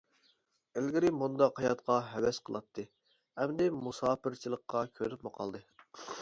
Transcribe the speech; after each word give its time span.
ئىلگىرى 0.79 1.11
مۇنداق 1.17 1.61
ھاياتقا 1.63 1.97
ھەۋەس 2.13 2.39
قىلاتتى، 2.47 2.87
ئەمدى 3.45 3.69
مۇساپىرچىلىققا 3.89 4.83
كۆنۈپمۇ 4.99 5.35
قالدى. 5.39 5.63